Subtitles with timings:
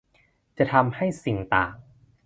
[0.57, 1.73] จะทำให้สิ่งต่าง